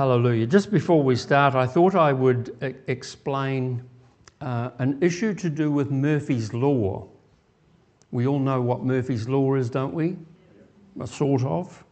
[0.00, 0.46] Hallelujah.
[0.46, 3.82] Just before we start, I thought I would e- explain
[4.40, 7.06] uh, an issue to do with Murphy's Law.
[8.10, 10.16] We all know what Murphy's Law is, don't we?
[11.00, 11.84] A sort of.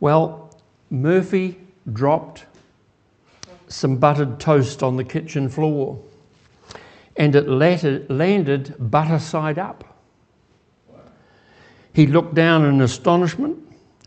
[0.00, 1.58] Well, Murphy
[1.94, 2.44] dropped
[3.68, 5.98] some buttered toast on the kitchen floor
[7.16, 9.84] and it landed butter side up.
[11.94, 13.58] He looked down in astonishment,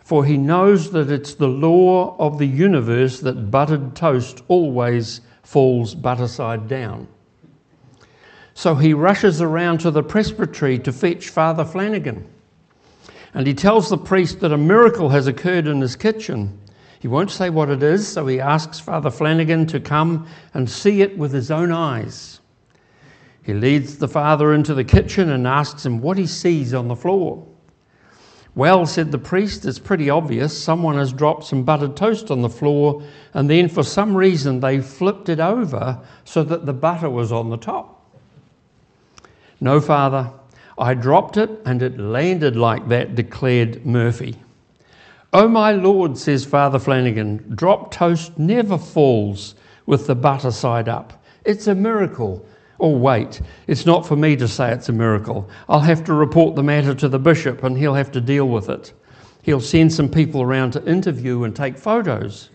[0.03, 5.95] for he knows that it's the law of the universe that buttered toast always falls
[5.95, 7.07] butter side down.
[8.53, 12.27] So he rushes around to the presbytery to fetch Father Flanagan.
[13.33, 16.59] And he tells the priest that a miracle has occurred in his kitchen.
[16.99, 21.01] He won't say what it is, so he asks Father Flanagan to come and see
[21.01, 22.41] it with his own eyes.
[23.43, 26.95] He leads the father into the kitchen and asks him what he sees on the
[26.95, 27.47] floor.
[28.53, 30.57] Well, said the priest, it's pretty obvious.
[30.57, 33.01] Someone has dropped some buttered toast on the floor,
[33.33, 37.49] and then for some reason they flipped it over so that the butter was on
[37.49, 38.05] the top.
[39.61, 40.31] No, father,
[40.77, 44.35] I dropped it and it landed like that, declared Murphy.
[45.31, 51.23] Oh, my lord, says Father Flanagan, drop toast never falls with the butter side up.
[51.45, 52.45] It's a miracle.
[52.83, 55.47] Oh, wait, it's not for me to say it's a miracle.
[55.69, 58.69] I'll have to report the matter to the bishop and he'll have to deal with
[58.69, 58.91] it.
[59.43, 62.49] He'll send some people around to interview and take photos.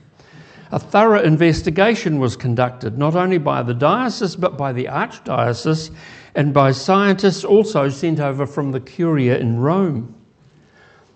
[0.73, 5.93] A thorough investigation was conducted, not only by the diocese, but by the archdiocese
[6.35, 10.13] and by scientists also sent over from the Curia in Rome.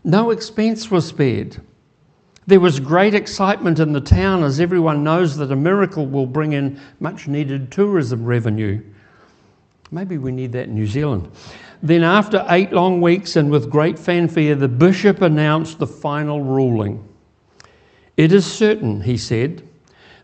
[0.04, 1.60] No expense was spared.
[2.46, 6.52] There was great excitement in the town as everyone knows that a miracle will bring
[6.52, 8.80] in much needed tourism revenue.
[9.92, 11.30] Maybe we need that in New Zealand.
[11.82, 17.04] Then, after eight long weeks and with great fanfare, the bishop announced the final ruling.
[18.16, 19.66] It is certain, he said,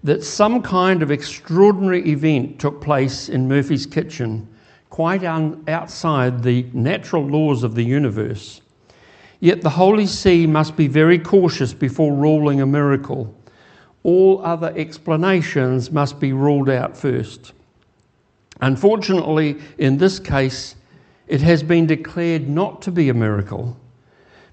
[0.04, 4.46] that some kind of extraordinary event took place in Murphy's kitchen,
[4.90, 8.60] quite un- outside the natural laws of the universe.
[9.40, 13.34] Yet the Holy See must be very cautious before ruling a miracle.
[14.04, 17.52] All other explanations must be ruled out first.
[18.60, 20.76] Unfortunately, in this case,
[21.28, 23.76] it has been declared not to be a miracle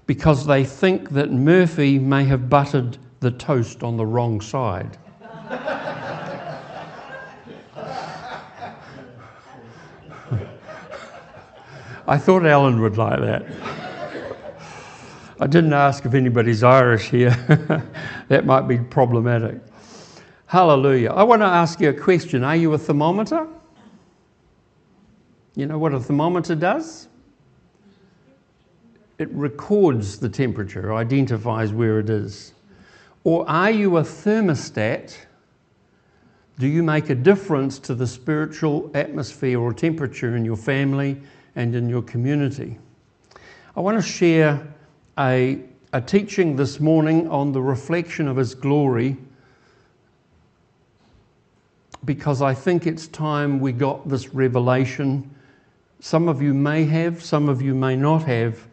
[0.06, 4.98] because they think that Murphy may have buttered the toast on the wrong side.
[12.06, 13.46] I thought Alan would like that.
[15.40, 17.30] I didn't ask if anybody's Irish here.
[18.28, 19.56] that might be problematic.
[20.46, 21.10] Hallelujah.
[21.12, 22.44] I want to ask you a question.
[22.44, 23.48] Are you a thermometer?
[25.56, 27.08] You know what a thermometer does?
[29.18, 32.52] It records the temperature, identifies where it is.
[33.22, 35.16] Or are you a thermostat?
[36.58, 41.20] Do you make a difference to the spiritual atmosphere or temperature in your family
[41.54, 42.78] and in your community?
[43.76, 44.66] I want to share
[45.18, 45.60] a,
[45.92, 49.16] a teaching this morning on the reflection of His glory
[52.04, 55.33] because I think it's time we got this revelation
[56.00, 58.66] some of you may have, some of you may not have,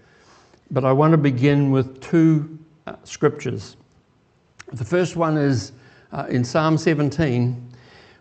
[0.72, 3.76] but I want to begin with two uh, scriptures.
[4.74, 5.74] The first one is
[6.12, 7.72] uh, in Psalm 17,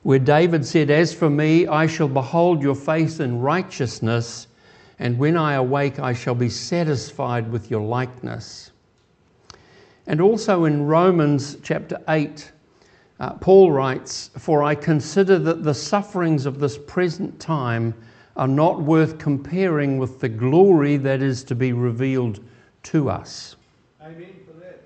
[0.03, 4.49] where David said, As for me, I shall behold your face in righteousness,
[4.99, 8.71] and when I awake, I shall be satisfied with your likeness.
[10.06, 12.50] And also in Romans chapter 8,
[13.21, 17.94] uh, Paul writes, For I consider that the sufferings of this present time
[18.41, 22.41] are not worth comparing with the glory that is to be revealed
[22.83, 23.55] to us.
[24.01, 24.81] Amen for that.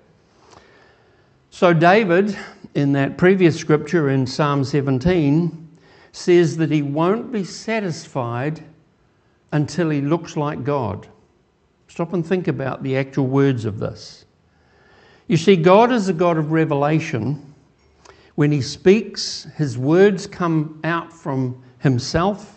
[1.51, 2.37] So, David,
[2.73, 5.69] in that previous scripture in Psalm 17,
[6.11, 8.61] says that he won't be satisfied
[9.53, 11.07] until he looks like God.
[11.87, 14.25] Stop and think about the actual words of this.
[15.29, 17.53] You see, God is a God of revelation.
[18.35, 22.54] When he speaks, his words come out from himself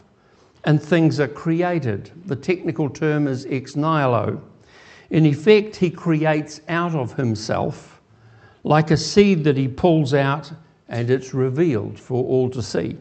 [0.68, 2.10] and things are created.
[2.26, 4.38] The technical term is ex nihilo.
[5.08, 8.02] In effect, he creates out of himself,
[8.64, 10.52] like a seed that he pulls out
[10.90, 12.98] and it's revealed for all to see.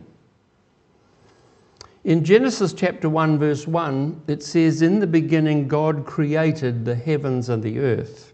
[2.05, 7.49] In Genesis chapter 1, verse 1, it says, In the beginning, God created the heavens
[7.49, 8.31] and the earth.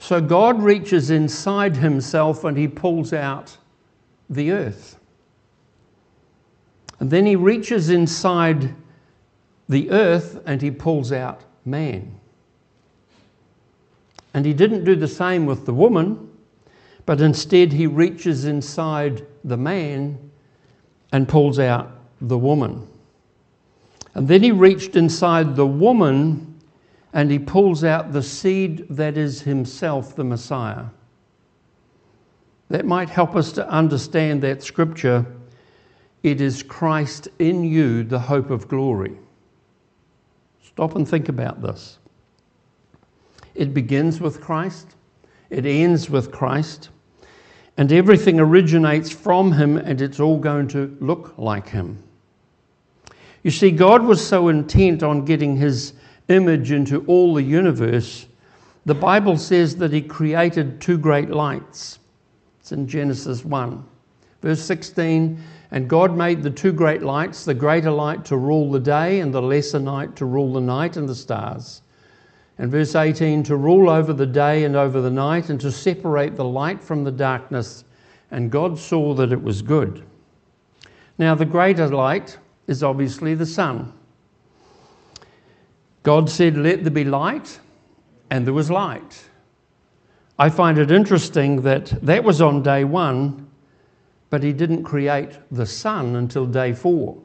[0.00, 3.56] So God reaches inside himself and he pulls out
[4.28, 4.98] the earth.
[7.02, 8.72] And then he reaches inside
[9.68, 12.14] the earth and he pulls out man.
[14.34, 16.30] And he didn't do the same with the woman.
[17.04, 20.16] but instead he reaches inside the man
[21.10, 21.90] and pulls out
[22.20, 22.86] the woman.
[24.14, 26.60] And then he reached inside the woman
[27.12, 30.84] and he pulls out the seed that is himself the Messiah.
[32.68, 35.26] That might help us to understand that scripture.
[36.22, 39.16] It is Christ in you, the hope of glory.
[40.62, 41.98] Stop and think about this.
[43.54, 44.94] It begins with Christ,
[45.50, 46.90] it ends with Christ,
[47.76, 52.02] and everything originates from Him, and it's all going to look like Him.
[53.42, 55.94] You see, God was so intent on getting His
[56.28, 58.26] image into all the universe,
[58.86, 61.98] the Bible says that He created two great lights.
[62.60, 63.84] It's in Genesis 1.
[64.40, 65.42] Verse 16
[65.72, 69.32] And God made the two great lights, the greater light to rule the day, and
[69.32, 71.80] the lesser night to rule the night and the stars.
[72.58, 76.36] And verse 18 to rule over the day and over the night, and to separate
[76.36, 77.84] the light from the darkness.
[78.30, 80.04] And God saw that it was good.
[81.16, 82.36] Now, the greater light
[82.66, 83.94] is obviously the sun.
[86.02, 87.58] God said, Let there be light,
[88.30, 89.24] and there was light.
[90.38, 93.48] I find it interesting that that was on day one,
[94.32, 97.18] but he didn't create the sun until day four.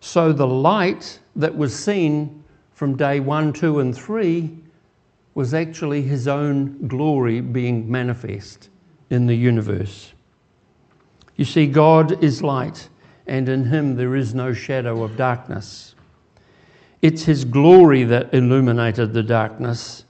[0.00, 2.44] So the light that was seen
[2.74, 4.54] from day one, two, and three
[5.34, 8.68] was actually his own glory being manifest
[9.08, 10.12] in the universe.
[11.36, 12.90] You see, God is light,
[13.26, 15.94] and in him there is no shadow of darkness.
[17.00, 20.04] It's his glory that illuminated the darkness.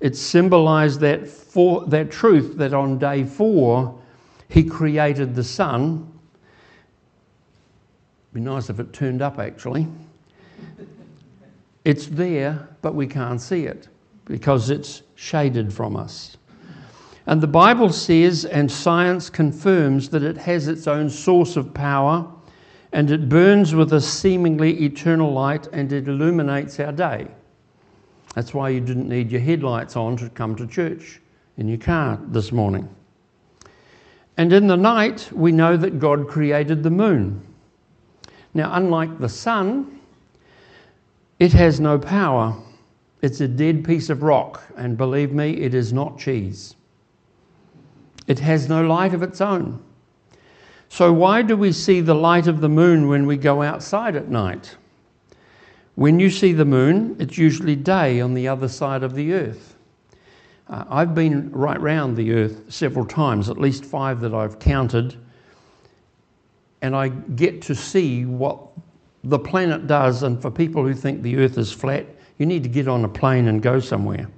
[0.00, 3.98] It symbolized that, for, that truth that on day four
[4.54, 6.08] he created the sun.
[8.32, 9.88] Be nice if it turned up actually.
[11.84, 13.88] It's there, but we can't see it
[14.26, 16.36] because it's shaded from us.
[17.26, 22.24] And the Bible says, and science confirms, that it has its own source of power
[22.92, 27.26] and it burns with a seemingly eternal light and it illuminates our day.
[28.36, 31.20] That's why you didn't need your headlights on to come to church
[31.56, 32.88] in your car this morning.
[34.36, 37.40] And in the night, we know that God created the moon.
[38.52, 40.00] Now, unlike the sun,
[41.38, 42.56] it has no power.
[43.22, 46.74] It's a dead piece of rock, and believe me, it is not cheese.
[48.26, 49.82] It has no light of its own.
[50.88, 54.28] So, why do we see the light of the moon when we go outside at
[54.28, 54.76] night?
[55.96, 59.73] When you see the moon, it's usually day on the other side of the earth.
[60.74, 65.16] Uh, I've been right round the earth several times, at least five that I've counted,
[66.82, 68.60] and I get to see what
[69.22, 70.24] the planet does.
[70.24, 72.06] And for people who think the earth is flat,
[72.38, 74.28] you need to get on a plane and go somewhere.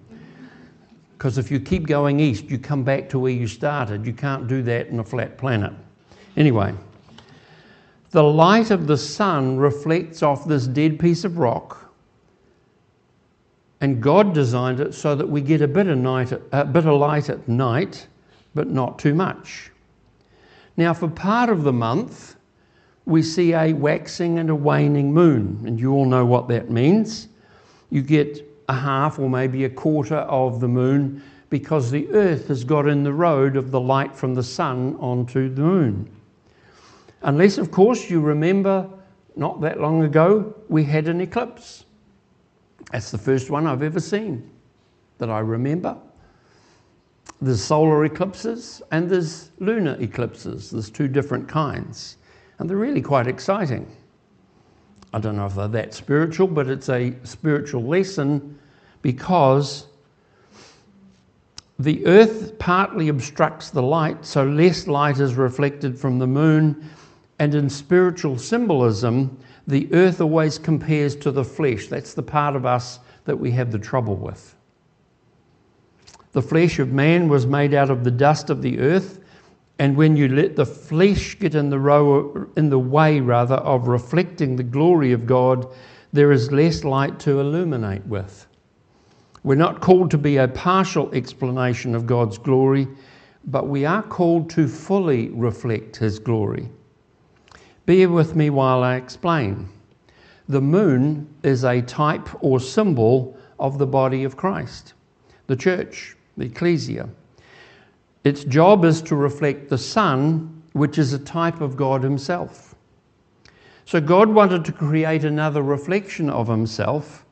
[1.16, 4.04] Because if you keep going east, you come back to where you started.
[4.04, 5.72] You can't do that in a flat planet.
[6.36, 6.74] Anyway,
[8.10, 11.85] the light of the sun reflects off this dead piece of rock,
[13.80, 16.98] and God designed it so that we get a bit of, night, a bit of
[16.98, 18.06] light at night,
[18.54, 19.70] but not too much.
[20.76, 22.36] Now, for part of the month,
[23.04, 27.28] we see a waxing and a waning moon, and you all know what that means.
[27.90, 32.64] You get a half or maybe a quarter of the moon because the earth has
[32.64, 36.10] got in the road of the light from the sun onto the moon.
[37.22, 38.88] Unless, of course, you remember
[39.36, 41.85] not that long ago we had an eclipse.
[42.92, 44.50] That's the first one I've ever seen
[45.18, 45.96] that I remember.
[47.40, 50.70] There's solar eclipses and there's lunar eclipses.
[50.70, 52.16] There's two different kinds,
[52.58, 53.90] and they're really quite exciting.
[55.12, 58.58] I don't know if they're that spiritual, but it's a spiritual lesson
[59.02, 59.86] because
[61.78, 66.88] the earth partly obstructs the light, so less light is reflected from the moon
[67.38, 71.88] and in spiritual symbolism, the earth always compares to the flesh.
[71.88, 74.54] That's the part of us that we have the trouble with.
[76.32, 79.20] The flesh of man was made out of the dust of the earth,
[79.78, 83.88] and when you let the flesh get in the, row, in the way rather of
[83.88, 85.66] reflecting the glory of God,
[86.12, 88.46] there is less light to illuminate with.
[89.42, 92.88] We're not called to be a partial explanation of God's glory,
[93.46, 96.68] but we are called to fully reflect His glory.
[97.86, 99.68] Bear with me while I explain.
[100.48, 104.94] The moon is a type or symbol of the body of Christ,
[105.46, 107.08] the church, the ecclesia.
[108.24, 112.74] Its job is to reflect the sun, which is a type of God Himself.
[113.84, 117.24] So God wanted to create another reflection of Himself,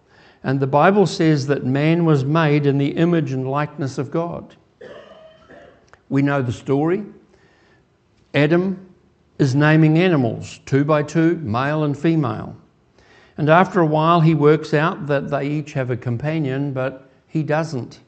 [0.45, 4.55] and the Bible says that man was made in the image and likeness of God.
[6.09, 7.05] We know the story.
[8.35, 8.94] Adam
[9.39, 12.57] is naming animals, two by two, male and female.
[13.37, 17.43] And after a while, he works out that they each have a companion, but he
[17.43, 18.01] doesn't.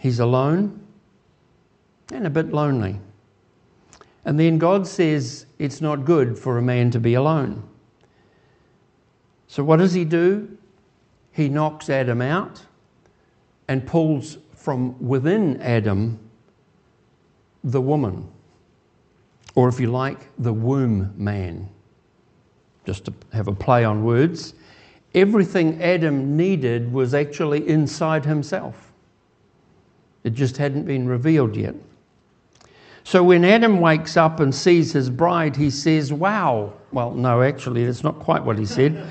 [0.00, 0.80] He's alone
[2.12, 3.00] and a bit lonely.
[4.24, 7.62] And then God says it's not good for a man to be alone.
[9.46, 10.58] So, what does he do?
[11.32, 12.64] He knocks Adam out
[13.68, 16.18] and pulls from within Adam
[17.62, 18.28] the woman,
[19.54, 21.68] or if you like, the womb man,
[22.84, 24.54] just to have a play on words.
[25.14, 28.92] Everything Adam needed was actually inside himself.
[30.24, 31.74] It just hadn't been revealed yet.
[33.04, 36.72] So when Adam wakes up and sees his bride, he says, Wow.
[36.90, 39.06] Well, no, actually, that's not quite what he said.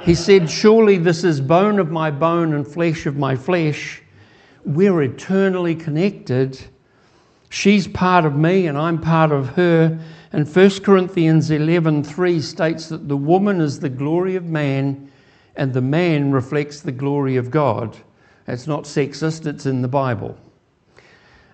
[0.04, 4.02] he said, Surely this is bone of my bone and flesh of my flesh.
[4.64, 6.60] We're eternally connected.
[7.48, 9.98] She's part of me and I'm part of her.
[10.32, 15.08] And 1 Corinthians 11:3 states that the woman is the glory of man
[15.56, 17.96] and the man reflects the glory of God.
[18.46, 20.36] It's not sexist, it's in the Bible.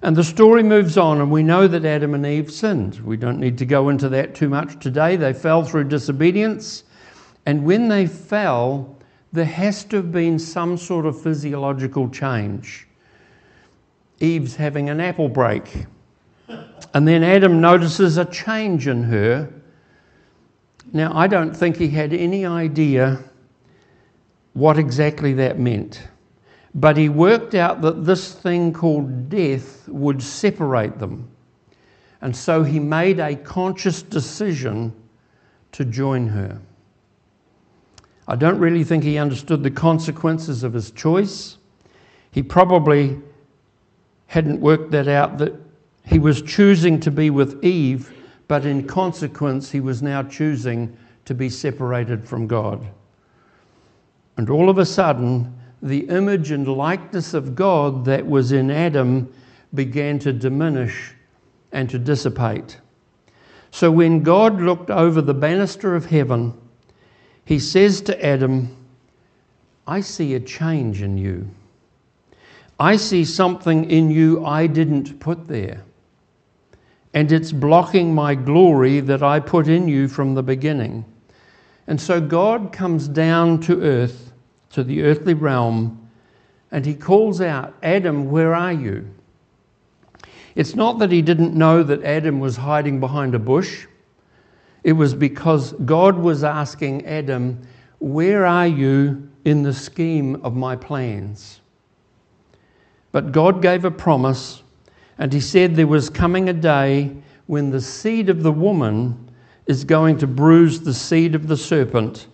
[0.03, 2.99] And the story moves on, and we know that Adam and Eve sinned.
[3.05, 5.15] We don't need to go into that too much today.
[5.15, 6.83] They fell through disobedience.
[7.47, 8.97] And when they fell,
[9.33, 12.89] there has to have been some sort of physiological change.
[14.23, 15.87] Eve's having an apple break.
[16.95, 19.52] And then Adam notices a change in her.
[20.93, 23.19] Now, I don't think he had any idea
[24.52, 26.02] what exactly that meant.
[26.75, 31.29] But he worked out that this thing called death would separate them.
[32.21, 34.93] And so he made a conscious decision
[35.73, 36.61] to join her.
[38.29, 41.59] I don't really think he understood the consequences of his choice.
[42.31, 43.21] He probably
[44.33, 45.53] hadn't worked that out that
[46.07, 48.15] he was choosing to be with Eve,
[48.49, 50.97] but in consequence, he was now choosing
[51.27, 52.83] to be separated from God.
[54.39, 59.31] And all of a sudden, the image and likeness of God that was in Adam
[59.75, 61.12] began to diminish
[61.73, 62.79] and to dissipate.
[63.71, 66.55] So when God looked over the banister of heaven,
[67.45, 68.75] he says to Adam,
[69.87, 71.51] I see a change in you.
[72.79, 75.83] I see something in you I didn't put there.
[77.14, 81.05] And it's blocking my glory that I put in you from the beginning.
[81.87, 84.33] And so God comes down to earth
[84.71, 85.99] to the earthly realm
[86.71, 89.07] and he calls out, Adam, where are you?
[90.55, 93.87] It's not that he didn't know that Adam was hiding behind a bush.
[94.85, 97.61] It was because God was asking Adam,
[98.00, 101.62] Where are you in the scheme of my plans?
[103.12, 104.62] But God gave a promise,
[105.19, 107.14] and he said there was coming a day
[107.47, 109.31] when the seed of the woman
[109.66, 112.26] is going to bruise the seed of the serpent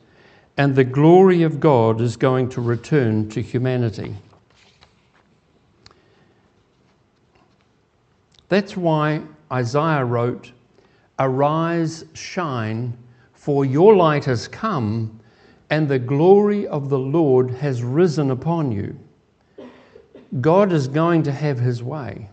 [0.58, 4.16] and the glory of God is going to return to humanity.
[8.48, 10.50] That's why Isaiah wrote,
[11.20, 12.96] Arise, shine,
[13.34, 15.20] for your light has come,
[15.70, 18.98] and the glory of the Lord has risen upon you.
[20.40, 22.28] God is going to have his way,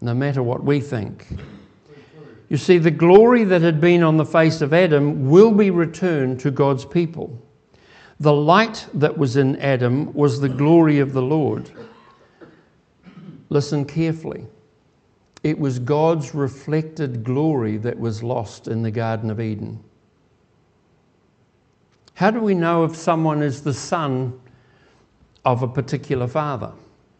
[0.00, 1.26] no matter what we think.
[2.48, 6.40] You see, the glory that had been on the face of Adam will be returned
[6.40, 7.40] to God's people.
[8.20, 11.70] The light that was in Adam was the glory of the Lord.
[13.50, 14.46] Listen carefully.
[15.42, 19.82] It was God's reflected glory that was lost in the Garden of Eden.
[22.14, 24.40] How do we know if someone is the son
[25.44, 26.72] of a particular father?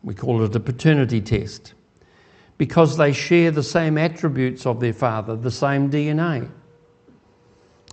[0.06, 1.74] We call it a paternity test
[2.58, 6.48] because they share the same attributes of their father, the same DNA.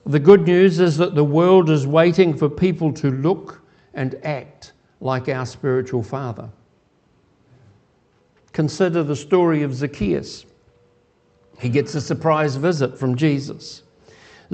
[0.05, 3.63] The good news is that the world is waiting for people to look
[3.95, 6.47] and act like our spiritual father.
[8.51, 10.45] Consider the story of Zacchaeus.
[11.59, 13.81] He gets a surprise visit from Jesus.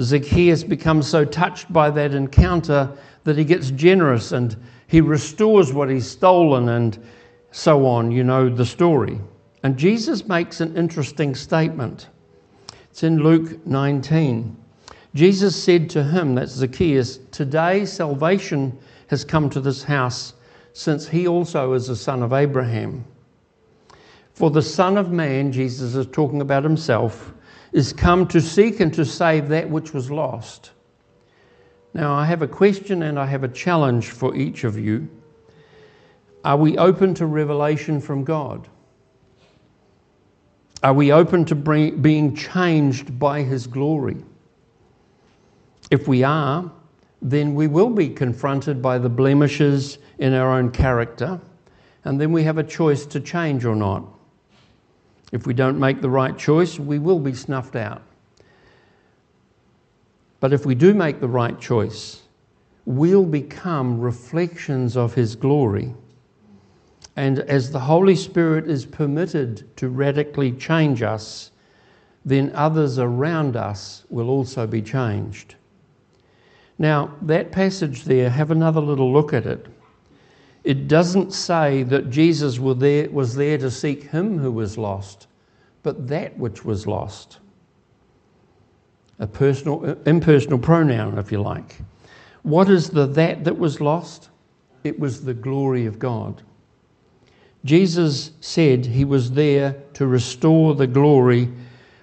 [0.00, 2.90] Zacchaeus becomes so touched by that encounter
[3.24, 6.98] that he gets generous and he restores what he's stolen and
[7.50, 8.10] so on.
[8.10, 9.20] You know the story.
[9.62, 12.08] And Jesus makes an interesting statement.
[12.90, 14.56] It's in Luke 19.
[15.14, 18.78] Jesus said to him, that's Zacchaeus, Today salvation
[19.08, 20.34] has come to this house,
[20.72, 23.04] since he also is a son of Abraham.
[24.32, 27.34] For the Son of Man, Jesus is talking about himself,
[27.72, 30.70] is come to seek and to save that which was lost.
[31.92, 35.08] Now, I have a question and I have a challenge for each of you.
[36.44, 38.68] Are we open to revelation from God?
[40.82, 44.16] Are we open to bring, being changed by His glory?
[45.90, 46.70] If we are,
[47.20, 51.38] then we will be confronted by the blemishes in our own character,
[52.04, 54.04] and then we have a choice to change or not.
[55.32, 58.02] If we don't make the right choice, we will be snuffed out.
[60.40, 62.22] But if we do make the right choice,
[62.86, 65.94] we'll become reflections of His glory.
[67.16, 71.50] And as the Holy Spirit is permitted to radically change us,
[72.24, 75.54] then others around us will also be changed.
[76.78, 79.66] Now, that passage there, have another little look at it.
[80.64, 82.78] It doesn't say that Jesus was
[83.34, 85.26] there, to seek him who was lost,
[85.82, 87.38] but that which was lost.
[89.18, 91.76] A personal, impersonal pronoun, if you like.
[92.42, 94.30] What is the that that was lost?
[94.84, 96.42] It was the glory of God.
[97.64, 101.48] Jesus said he was there to restore the glory,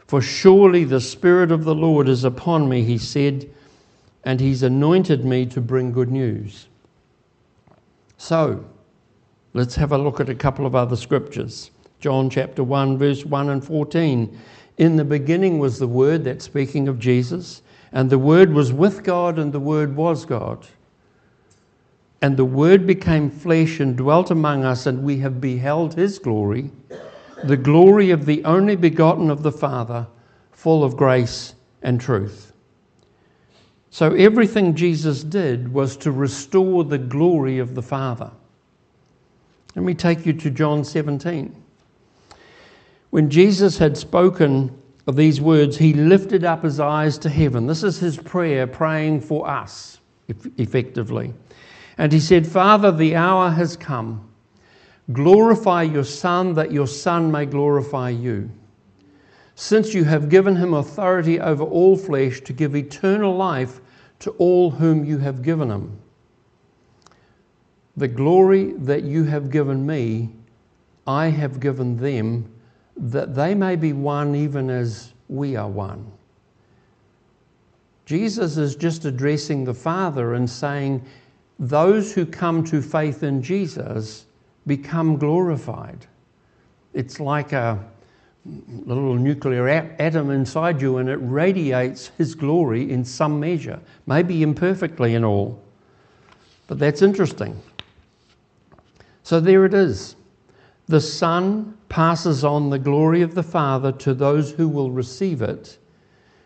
[0.06, 3.50] for surely the Spirit of the Lord is upon me, he said
[4.28, 6.68] and he's anointed me to bring good news.
[8.18, 8.66] So,
[9.54, 11.72] let's have a look at a couple of other scriptures.
[12.02, 14.38] John chapter 1, verse 1 and 14.
[14.80, 17.62] In the beginning was the Word, that's speaking of Jesus,
[17.94, 20.68] and the Word was with God, and the Word was God.
[22.22, 26.72] And the Word became flesh and dwelt among us, and we have beheld His glory,
[27.44, 30.08] the glory of the only begotten of the Father,
[30.52, 32.54] full of grace and truth.
[33.92, 38.32] So everything Jesus did was to restore the glory of the Father.
[39.76, 41.56] Let me take you to John 17.
[43.12, 47.66] When Jesus had spoken of these words, he lifted up his eyes to heaven.
[47.68, 50.00] This is his prayer, praying for us,
[50.58, 51.34] effectively.
[51.98, 54.30] And he said, Father, the hour has come.
[55.12, 58.50] Glorify your Son, that your Son may glorify you.
[59.56, 63.82] Since you have given him authority over all flesh to give eternal life
[64.20, 65.98] to all whom you have given him.
[67.96, 70.30] The glory that you have given me,
[71.08, 72.52] I have given them,
[72.96, 76.12] that they may be one even as we are one.
[78.06, 81.04] Jesus is just addressing the Father and saying,
[81.60, 84.26] Those who come to faith in Jesus
[84.68, 86.06] become glorified.
[86.94, 87.84] It's like a
[88.86, 95.16] little nuclear atom inside you and it radiates His glory in some measure, maybe imperfectly
[95.16, 95.62] in all.
[96.68, 97.60] But that's interesting.
[99.24, 100.16] So there it is.
[100.88, 105.78] The Son passes on the glory of the Father to those who will receive it.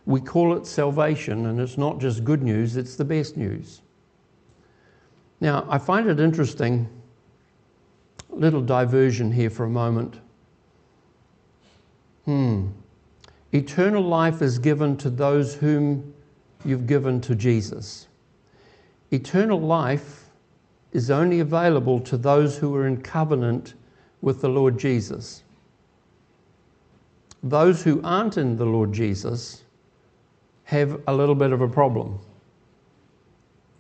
[0.06, 3.82] We call it salvation, and it's not just good news, it's the best news.
[5.42, 6.88] Now, I find it interesting,
[8.30, 10.20] little diversion here for a moment.
[12.26, 12.68] Hmm.
[13.52, 16.14] Eternal life is given to those whom
[16.64, 18.08] you've given to Jesus.
[19.10, 20.30] Eternal life
[20.94, 23.74] is only available to those who are in covenant
[24.22, 25.44] with the Lord Jesus.
[27.42, 29.64] Those who aren't in the Lord Jesus
[30.66, 32.20] have a little bit of a problem.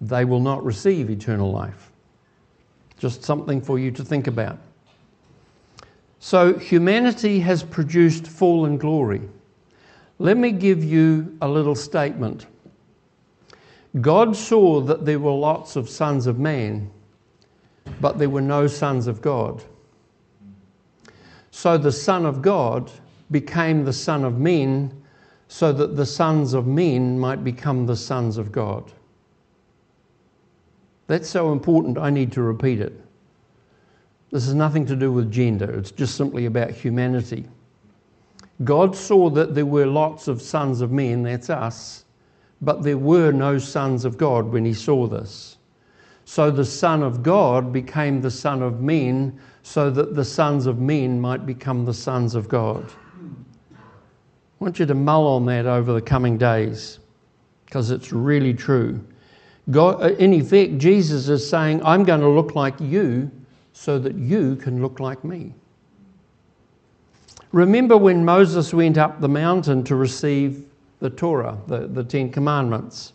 [0.02, 1.92] They will not receive eternal life.
[2.98, 4.58] Just something for you to think about.
[6.20, 9.22] So humanity has produced fallen glory.
[10.20, 12.48] Let me give you a little statement.
[14.00, 16.90] God saw that there were lots of sons of man,
[18.00, 19.64] but there were no sons of God.
[21.52, 22.90] So the Son of God
[23.30, 25.04] became the Son of men
[25.48, 28.92] so that the sons of men might become the sons of God.
[31.12, 32.94] That's so important, I need to repeat it.
[34.32, 37.50] This has nothing to do with gender, it's just simply about humanity.
[38.64, 42.06] God saw that there were lots of sons of men, that's us,
[42.62, 45.58] but there were no sons of God when he saw this.
[46.24, 50.80] So the Son of God became the Son of men, so that the sons of
[50.80, 52.90] men might become the sons of God.
[53.74, 53.76] I
[54.60, 57.00] want you to mull on that over the coming days,
[57.66, 59.04] because it's really true.
[59.70, 63.30] God, uh, in effect, Jesus is saying, I'm going to look like you
[63.74, 65.54] so that you can look like me.
[67.52, 70.66] Remember when Moses went up the mountain to receive
[71.00, 73.14] the Torah, the, the Ten Commandments?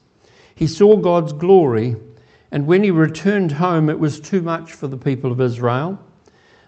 [0.55, 1.97] He saw God's glory,
[2.53, 5.99] and when he returned home, it was too much for the people of Israel.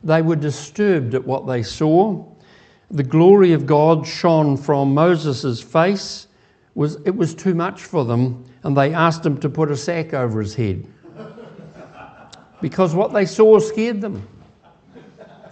[0.02, 2.24] They were disturbed at what they saw.
[2.90, 6.26] The glory of God shone from Moses' face.
[6.74, 10.14] Was, it was too much for them, and they asked him to put a sack
[10.14, 10.86] over his head
[12.60, 14.26] because what they saw scared them.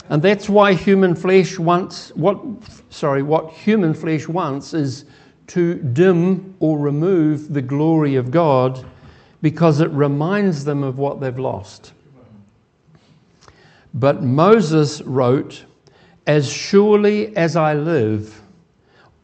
[0.08, 2.40] And that's why human flesh wants what
[2.90, 5.04] sorry, what human flesh wants is
[5.48, 8.84] to dim or remove the glory of God
[9.42, 11.92] because it reminds them of what they've lost.
[13.94, 15.64] But Moses wrote,
[16.26, 18.42] As surely as I live,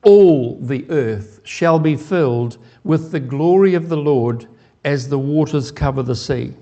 [0.03, 4.47] all the earth shall be filled with the glory of the Lord
[4.85, 6.53] as the waters cover the sea.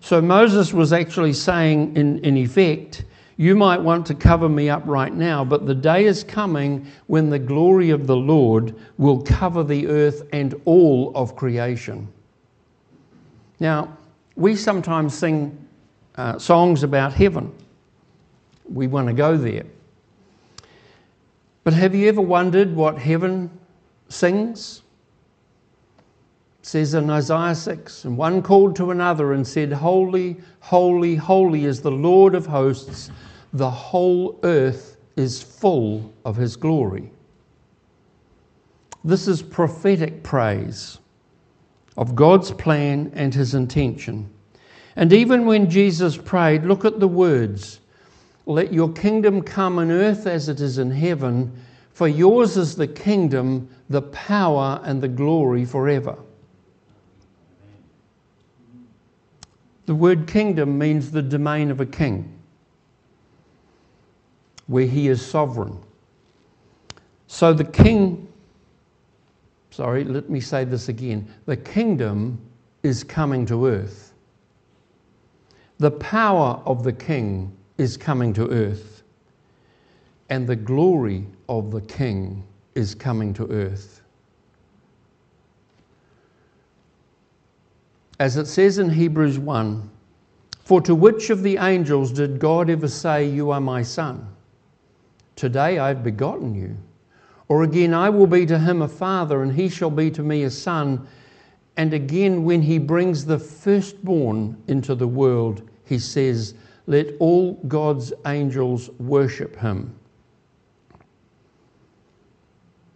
[0.00, 3.04] So Moses was actually saying, in, in effect,
[3.36, 7.30] you might want to cover me up right now, but the day is coming when
[7.30, 12.06] the glory of the Lord will cover the earth and all of creation.
[13.58, 13.96] Now,
[14.36, 15.56] we sometimes sing
[16.16, 17.52] uh, songs about heaven.
[18.70, 19.64] We want to go there.
[21.64, 23.50] But have you ever wondered what heaven
[24.08, 24.82] sings?
[26.64, 31.82] Says in Isaiah 6, and one called to another and said, Holy, holy, holy is
[31.82, 33.10] the Lord of hosts
[33.52, 37.12] the whole earth is full of his glory.
[39.04, 41.00] This is prophetic praise
[41.98, 44.30] of God's plan and his intention.
[44.96, 47.80] And even when Jesus prayed, look at the words
[48.46, 51.52] Let your kingdom come on earth as it is in heaven,
[51.92, 56.16] for yours is the kingdom, the power, and the glory forever.
[59.86, 62.30] The word kingdom means the domain of a king
[64.66, 65.78] where he is sovereign.
[67.26, 68.28] So the king,
[69.70, 72.38] sorry, let me say this again the kingdom
[72.82, 74.14] is coming to earth.
[75.78, 79.02] The power of the king is coming to earth.
[80.30, 82.44] And the glory of the king
[82.74, 84.03] is coming to earth.
[88.20, 89.90] As it says in Hebrews 1
[90.62, 94.28] For to which of the angels did God ever say, You are my son?
[95.34, 96.76] Today I've begotten you.
[97.48, 100.44] Or again, I will be to him a father, and he shall be to me
[100.44, 101.06] a son.
[101.76, 106.54] And again, when he brings the firstborn into the world, he says,
[106.86, 109.94] Let all God's angels worship him.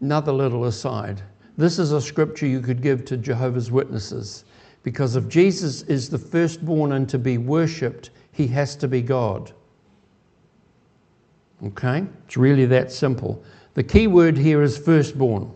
[0.00, 1.20] Another little aside.
[1.56, 4.44] This is a scripture you could give to Jehovah's Witnesses.
[4.88, 9.52] Because if Jesus is the firstborn and to be worshipped, he has to be God.
[11.62, 12.06] Okay?
[12.24, 13.44] It's really that simple.
[13.74, 15.52] The key word here is firstborn.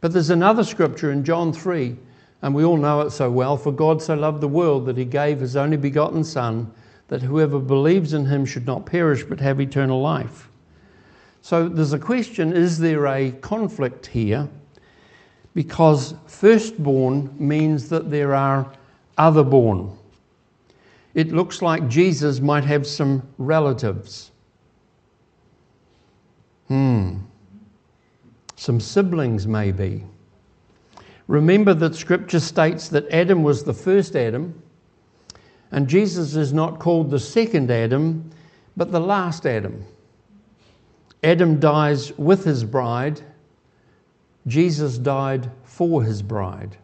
[0.00, 1.96] But there's another scripture in John 3,
[2.42, 3.56] and we all know it so well.
[3.56, 6.72] For God so loved the world that he gave his only begotten Son,
[7.08, 10.48] that whoever believes in him should not perish but have eternal life.
[11.42, 14.48] So there's a question is there a conflict here?
[15.54, 18.72] Because firstborn means that there are
[19.18, 19.96] otherborn.
[21.14, 24.30] It looks like Jesus might have some relatives.
[26.68, 27.16] Hmm.
[28.54, 30.04] Some siblings, maybe.
[31.26, 34.60] Remember that scripture states that Adam was the first Adam,
[35.72, 38.30] and Jesus is not called the second Adam,
[38.76, 39.84] but the last Adam.
[41.22, 43.20] Adam dies with his bride,
[44.46, 46.76] Jesus died for his bride.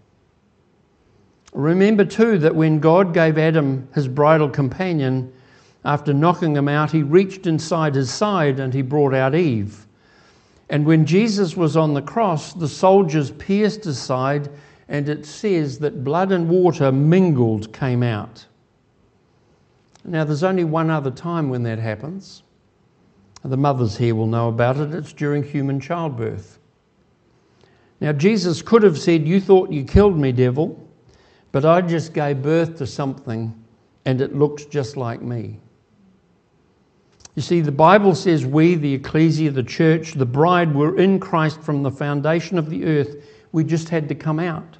[1.53, 5.33] Remember too that when God gave Adam his bridal companion,
[5.85, 9.87] after knocking him out, he reached inside his side and he brought out Eve.
[10.69, 14.51] And when Jesus was on the cross, the soldiers pierced his side,
[14.89, 18.45] and it says that blood and water mingled came out.
[20.05, 22.43] Now, there's only one other time when that happens.
[23.45, 24.93] The mothers here will know about it.
[24.93, 26.59] It's during human childbirth.
[28.01, 30.89] Now, Jesus could have said, You thought you killed me, devil,
[31.53, 33.55] but I just gave birth to something
[34.05, 35.59] and it looks just like me.
[37.35, 41.61] You see, the Bible says we, the ecclesia, the church, the bride, were in Christ
[41.61, 43.17] from the foundation of the earth.
[43.53, 44.79] We just had to come out.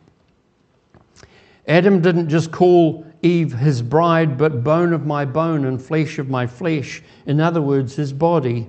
[1.69, 6.31] Adam didn't just call Eve his bride, but bone of my bone and flesh of
[6.31, 7.03] my flesh.
[7.27, 8.69] In other words, his body.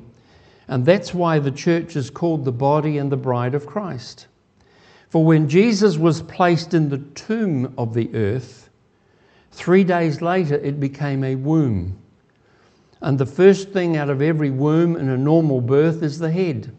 [0.68, 4.28] And that's why the church is called the body and the bride of Christ.
[5.10, 8.70] For when Jesus was placed in the tomb of the earth,
[9.52, 11.98] three days later it became a womb.
[13.02, 16.76] And the first thing out of every womb in a normal birth is the head.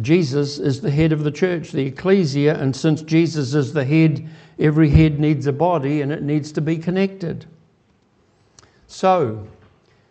[0.00, 4.28] Jesus is the head of the church, the ecclesia, and since Jesus is the head,
[4.58, 7.46] every head needs a body and it needs to be connected.
[8.86, 9.46] So,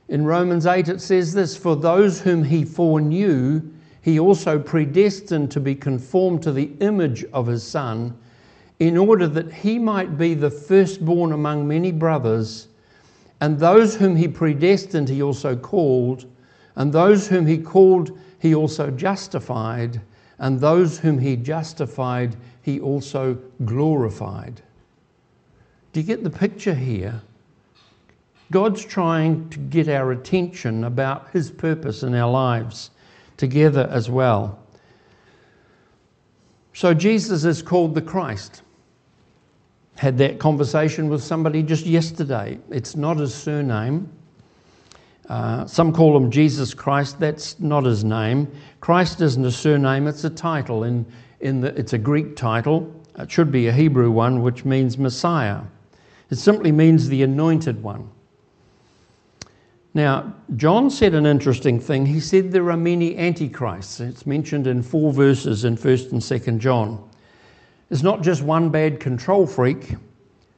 [0.09, 3.61] in Romans 8 it says this For those whom he foreknew,
[4.07, 8.17] he also predestined to be conformed to the image of his Son,
[8.79, 12.69] in order that he might be the firstborn among many brothers.
[13.41, 16.23] And those whom he predestined, he also called.
[16.77, 19.99] And those whom he called, he also justified.
[20.39, 24.61] And those whom he justified, he also glorified.
[25.91, 27.21] Do you get the picture here?
[28.51, 32.91] God's trying to get our attention about his purpose in our lives
[33.37, 34.59] together as well.
[36.73, 38.61] So Jesus is called the Christ
[39.97, 42.59] had that conversation with somebody just yesterday.
[42.69, 44.09] It's not his surname.
[45.27, 47.19] Uh, some call him Jesus Christ.
[47.19, 48.47] That's not his name.
[48.79, 50.83] Christ isn't a surname, it's a title.
[50.83, 51.05] In,
[51.39, 52.93] in the, it's a Greek title.
[53.17, 55.61] It should be a Hebrew one, which means Messiah.
[56.29, 58.09] It simply means the anointed one.
[59.97, 62.05] Now, John said an interesting thing.
[62.05, 63.99] He said there are many antichrists.
[63.99, 67.03] It's mentioned in four verses in 1st and 2nd John
[67.89, 69.95] It's not just one bad control freak,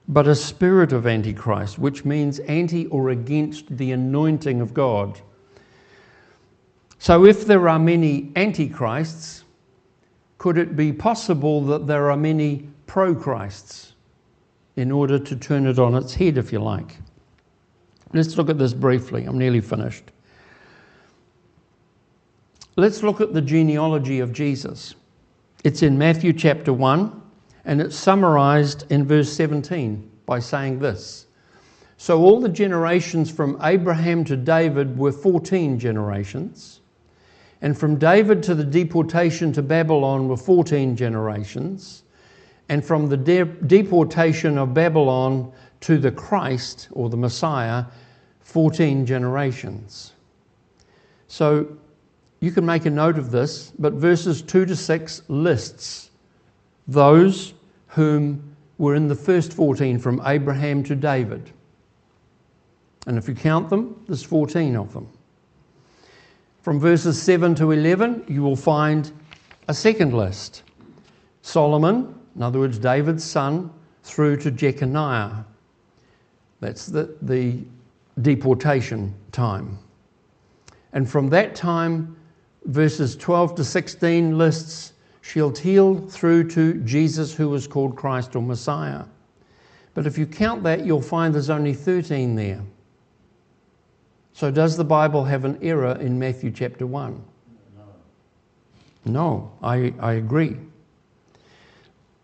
[0.10, 5.22] but a spirit of Antichrist, which means anti or against the anointing of God.
[6.98, 9.46] So, if there are many antichrists,
[10.38, 13.94] could it be possible that there are many pro-Christs
[14.76, 16.98] in order to turn it on its head, if you like?
[18.14, 19.26] Let's look at this briefly.
[19.26, 20.04] I'm nearly finished.
[22.76, 24.96] Let's look at the genealogy of Jesus.
[25.64, 27.22] It's in Matthew chapter 1,
[27.66, 31.28] and it's summarized in verse 17 by saying this
[31.98, 36.80] So all the generations from Abraham to David were 14 generations,
[37.62, 42.04] and from David to the deportation to Babylon were 14 generations,
[42.70, 47.86] and from the de- deportation of Babylon to the Christ or the Messiah,
[48.42, 50.14] 14 generations.
[51.28, 51.78] So
[52.40, 56.10] you can make a note of this, but verses 2 to 6 lists
[56.88, 57.54] those
[57.88, 61.52] whom were in the first 14 from Abraham to David.
[63.06, 65.08] And if you count them, there's 14 of them.
[66.62, 69.12] From verses 7 to 11, you will find
[69.68, 70.64] a second list
[71.42, 73.72] Solomon, in other words, David's son,
[74.04, 75.46] through to Jeconiah.
[76.60, 77.64] That's the, the
[78.22, 79.78] deportation time.
[80.94, 82.16] And from that time
[82.66, 88.42] verses 12 to 16 lists she'll Shealtiel through to Jesus, who was called Christ or
[88.42, 89.04] Messiah.
[89.94, 92.62] But if you count that, you'll find there's only 13 there.
[94.34, 97.22] So, does the Bible have an error in Matthew chapter 1?
[99.06, 100.58] No, no I, I agree.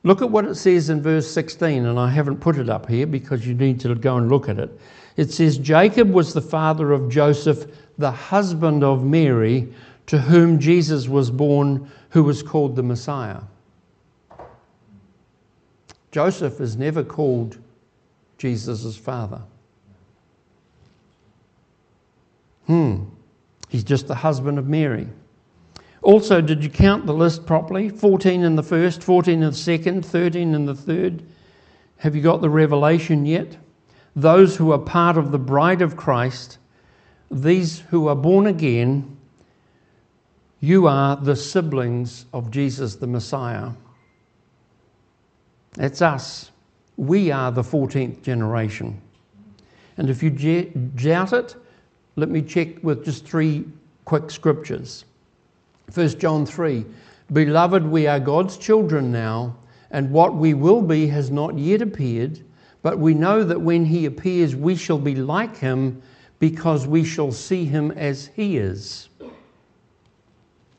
[0.05, 3.07] Look at what it says in verse 16, and I haven't put it up here
[3.07, 4.79] because you need to go and look at it.
[5.17, 7.65] It says, Jacob was the father of Joseph,
[7.97, 9.73] the husband of Mary,
[10.05, 13.41] to whom Jesus was born, who was called the Messiah.
[16.11, 17.57] Joseph is never called
[18.37, 19.41] Jesus' father.
[22.67, 23.05] Hmm,
[23.69, 25.07] he's just the husband of Mary.
[26.05, 27.89] Also, did you count the list properly?
[27.89, 31.23] 14 in the first, 14 in the second, 13 in the third.
[31.97, 33.57] Have you got the revelation yet?
[34.15, 36.59] Those who are part of the bride of Christ,
[37.31, 39.17] these who are born again,
[40.59, 43.71] you are the siblings of Jesus the Messiah.
[45.73, 46.51] That's us.
[46.97, 49.01] We are the 14th generation.
[49.97, 51.55] And if you doubt it,
[52.15, 53.65] let me check with just three
[54.05, 55.05] quick scriptures.
[55.93, 56.85] 1 John 3
[57.33, 59.55] Beloved, we are God's children now,
[59.91, 62.39] and what we will be has not yet appeared,
[62.83, 66.01] but we know that when he appears, we shall be like him
[66.39, 69.09] because we shall see him as he is.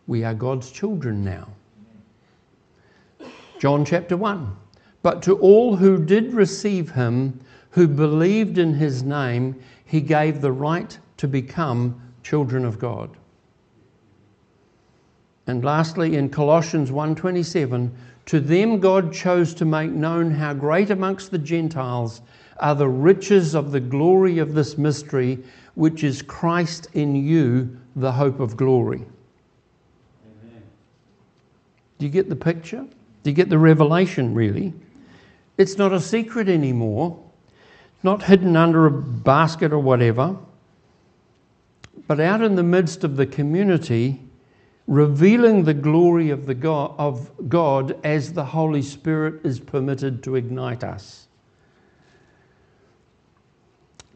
[0.06, 1.48] We are God's children now.
[3.58, 4.56] John chapter 1.
[5.02, 7.40] But to all who did receive him,
[7.70, 13.10] who believed in his name, he gave the right to become children of God.
[15.46, 17.90] And lastly in Colossians 1:27,
[18.26, 22.20] to them God chose to make known how great amongst the Gentiles
[22.58, 25.38] are the riches of the glory of this mystery,
[25.74, 29.04] which is Christ in you, the hope of glory.
[31.98, 32.84] Do you get the picture?
[33.22, 34.74] Do you get the revelation, really?
[35.58, 37.18] It's not a secret anymore,
[38.02, 40.36] not hidden under a basket or whatever,
[42.06, 44.20] but out in the midst of the community,
[44.86, 50.36] revealing the glory of, the God, of God as the Holy Spirit is permitted to
[50.36, 51.26] ignite us.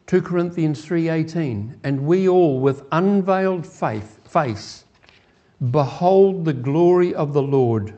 [0.07, 4.83] 2 Corinthians 3:18 and we all with unveiled faith face
[5.69, 7.93] Behold the glory of the Lord,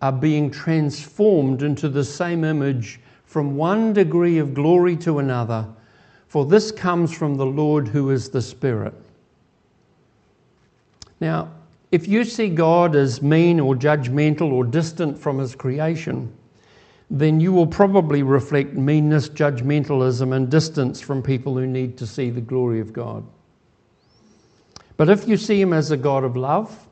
[0.00, 5.68] are being transformed into the same image from one degree of glory to another,
[6.28, 8.94] for this comes from the Lord who is the Spirit.
[11.20, 11.50] Now,
[11.90, 16.32] if you see God as mean or judgmental or distant from his creation,
[17.10, 22.28] then you will probably reflect meanness, judgmentalism, and distance from people who need to see
[22.28, 23.24] the glory of God.
[24.98, 26.86] But if you see him as a God of love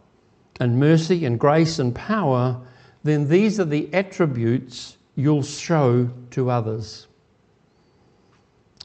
[0.61, 2.59] and mercy and grace and power,
[3.05, 7.09] then these are the attributes you'll show to others.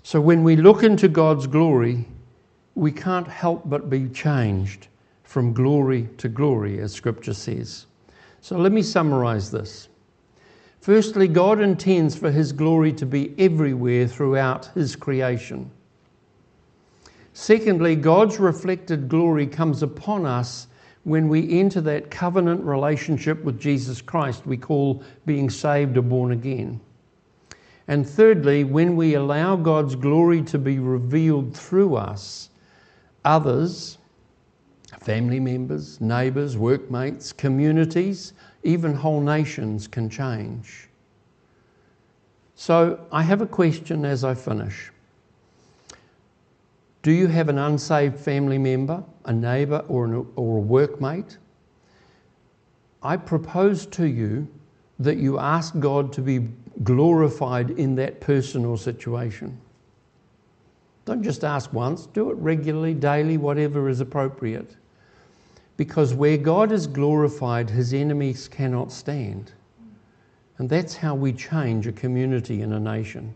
[0.03, 2.05] So when we look into God's glory,
[2.75, 4.87] we can't help but be changed
[5.31, 7.85] from glory to glory, as Scripture says.
[8.41, 9.87] So let me summarize this.
[10.81, 15.71] Firstly, God intends for His glory to be everywhere throughout His creation.
[17.31, 20.67] Secondly, God's reflected glory comes upon us
[21.05, 26.33] when we enter that covenant relationship with Jesus Christ, we call being saved or born
[26.33, 26.81] again.
[27.87, 32.49] And thirdly, when we allow God's glory to be revealed through us,
[33.23, 33.97] others,
[35.01, 38.33] family members, neighbours, workmates, communities,
[38.63, 40.87] even whole nations can change.
[42.55, 44.91] So I have a question as I finish.
[47.01, 51.37] Do you have an unsaved family member, a neighbour, or, or a workmate?
[53.01, 54.47] I propose to you
[54.99, 56.47] that you ask God to be
[56.83, 59.59] glorified in that person or situation.
[61.05, 64.75] Don't just ask once, do it regularly, daily, whatever is appropriate.
[65.81, 69.51] Because where God is glorified, his enemies cannot stand.
[70.59, 73.33] And that's how we change a community and a nation.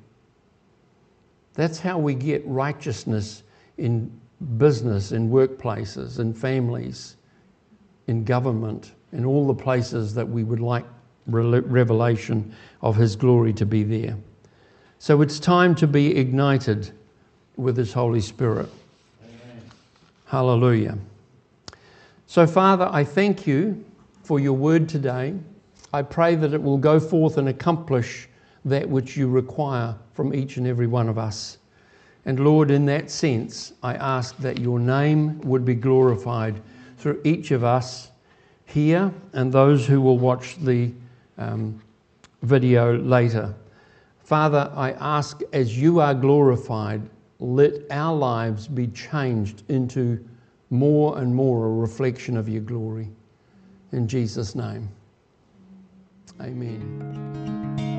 [1.55, 3.41] That's how we get righteousness
[3.79, 4.11] in
[4.59, 7.15] business, in workplaces, in families,
[8.05, 10.85] in government, in all the places that we would like
[11.25, 12.53] revelation
[12.83, 14.15] of His glory to be there.
[14.99, 16.91] So it's time to be ignited
[17.57, 18.69] with His Holy Spirit.
[19.23, 19.63] Amen.
[20.27, 20.99] Hallelujah.
[22.27, 23.85] So, Father, I thank you
[24.23, 25.35] for your word today.
[25.93, 28.27] I pray that it will go forth and accomplish
[28.65, 31.59] that which you require from each and every one of us.
[32.25, 36.59] And Lord, in that sense, I ask that your name would be glorified
[36.97, 38.09] through each of us
[38.65, 40.91] here and those who will watch the
[41.37, 41.79] um,
[42.41, 43.53] video later.
[44.19, 47.07] Father, I ask as you are glorified,
[47.39, 50.25] let our lives be changed into
[50.75, 53.09] more and more a reflection of your glory.
[53.91, 54.89] In Jesus' name,
[56.41, 57.94] amen.